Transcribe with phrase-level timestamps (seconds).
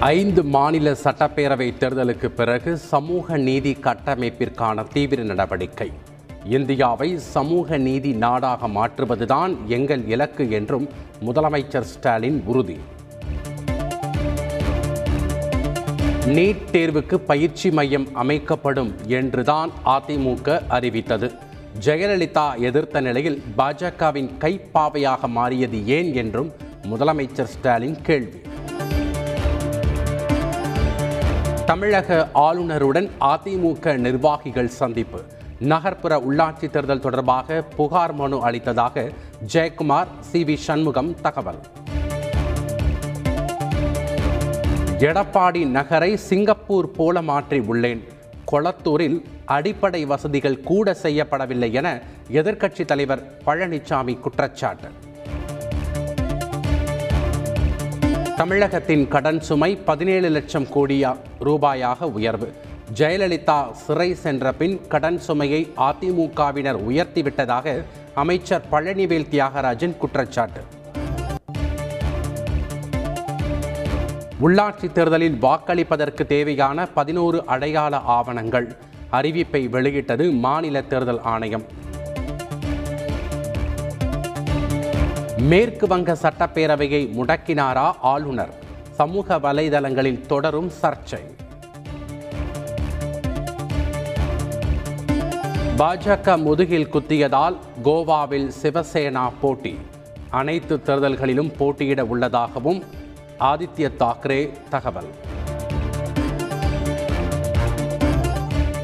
[0.00, 5.92] ஐந்து மாநில சட்டப்பேரவை தேர்தலுக்கு பிறகு சமூக நீதி கட்டமைப்பிற்கான தீவிர நடவடிக்கை.
[6.44, 10.88] இந்தியாவை சமூக நீதி நாடாக மாற்றுவதுதான் எங்கள் இலக்கு என்றும்
[11.24, 12.76] முதலமைச்சர் ஸ்டாலின் உறுதி.
[16.26, 21.34] நீட் தேர்வுக்கு பயிற்சி மையம் அமைக்கப்படும் என்றுதான் அதிமுக அறிவித்தது.
[21.84, 26.52] ஜெயலலிதா எதிர்த்த நிலையில் பாஜகவின் கைப்பாவையாக மாறியது ஏன் என்றும்
[26.90, 28.40] முதலமைச்சர் ஸ்டாலின் கேள்வி.
[31.66, 35.20] தமிழக ஆளுநருடன் அதிமுக நிர்வாகிகள் சந்திப்பு.
[35.58, 39.10] நகர்ப்புற உள்ளாட்சி தேர்தல் தொடர்பாக புகார் மனு அளித்ததாக
[39.52, 40.44] ஜெயக்குமார் சி.
[40.44, 40.54] வி.
[40.54, 41.58] சண்முகம் தகவல்.
[44.98, 48.08] எடப்பாடி நகரை சிங்கப்பூர் போல மாற்றி உள்ளேன்.
[48.52, 52.00] கொளத்தூரில் அடிப்படை வசதிகள் கூட செய்யப்படவில்லை என
[52.32, 54.88] எதிர்க்கட்சித் தலைவர் பழனிசாமி குற்றச்சாட்டு.
[58.36, 62.54] தமிழகத்தின் கடன் சுமை பதினேழு லட்சம் கோடியா ரூபாயாக உயர்வு.
[62.98, 70.60] ஜெயலலிதா சிறை சென்ற பின் கடன் சுமையை அதிமுகவினர் உயர்த்திவிட்டதாக அமைச்சர் பழனிவேல் தியாகராஜன் குற்றச்சாட்டு.
[74.40, 78.76] உள்ளாட்சி தேர்தலில் வாக்களிப்பதற்கு தேவையான பதினோரு அடையாள ஆவணங்கள்.
[79.12, 81.64] அறிவிப்பை வெளியிட்டது மாநில தேர்தல் ஆணையம்.
[85.48, 88.52] மேற்கு வங்க சட்டப்பேரவையை முடக்கினாரா ஆளுநர்?
[88.90, 91.20] சமூக வலைதளங்களில் தொடரும் சர்ச்சை.
[95.78, 99.78] பாஜக முதுகில் குத்தியதால் கோவாவில் சிவசேனா போட்டி.
[100.30, 102.84] அனைத்து தேர்தல்களிலும் போட்டியிட உள்ளதாகவும்
[103.40, 105.10] ஆதித்ய தாக்கரே தகவல்.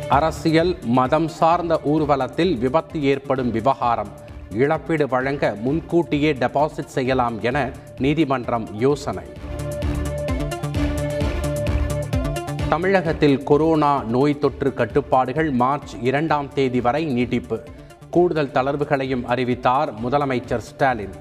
[0.08, 4.30] அரசியல் மதம் சார்ந்த ஊர்வலத்தில் விபத்து ஏற்படும் விவகாரம்.
[4.55, 9.25] இழப்பீடு வழங்க முன்கூட்டியே டெபாசிட் செய்யலாம் என நீதிமன்றம் யோசனை.
[12.69, 17.61] தமிழகத்தில் கொரோனா நோய் தொற்று கட்டுப்பாடுகள் மார்ச் இரண்டாம் தேதி வரை நீட்டிப்பு.
[18.11, 21.14] கூடுதல் தளர்வுகளையும் அறிவித்தார் முதலமைச்சர் ஸ்டாலின்.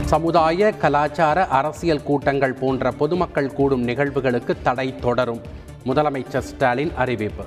[0.00, 5.40] சமுதாய கலாச்சார அரசியல் கூட்டங்கள் போன்ற பொதுமக்கள் கூடும் நிகழ்வுகளுக்கு தடை தொடரும்
[5.86, 7.44] முதலமைச்சர் ஸ்டாலின் அறிவிப்பு.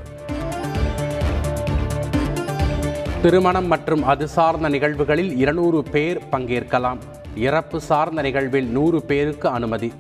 [3.22, 6.98] திருமணம் மற்றும் அது சார்ந்த நிகழ்வுகளில் இருநூறு பேர் பங்கேற்கலாம்.
[7.36, 9.94] இறப்பு சார்ந்த நிகழ்வில் நூறு பேருக்கு அனுமதி.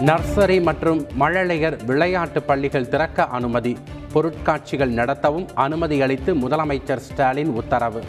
[0.00, 3.76] நர்சரி மற்றும் மழலையர் விளையாட்டு பள்ளிகள் திறக்க அனுமதி.
[4.14, 8.02] பொருட்காட்சிகள் நடத்தவும் அனுமதி அளித்து முதலமைச்சர் ஸ்டாலின் உத்தரவு.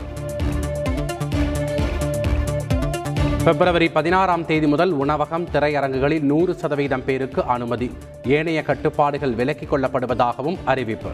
[3.43, 7.91] பிப்ரவரி பதினாறாம் தேதி முதல் உணவகம் திரையரங்குகளில் நூறு சதவீதம் பேருக்கு அனுமதி.
[8.23, 11.09] ஏனைய கட்டுப்பாடுகள் விலக்கிக் கொள்ளப்படுவதாகவும் அறிவிப்பு.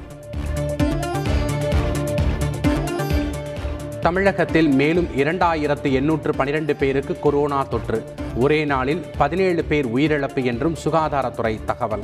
[4.02, 8.04] தமிழகத்தில் மேலும் இரண்டாயிரத்து எண்ணூற்று பனிரெண்டு பேருக்கு கொரோனா தொற்று.
[8.36, 12.04] ஒரே நாளில் பதினேழு பேர் உயிரிழப்பு என்றும் சுகாதாரத்துறை தகவல்.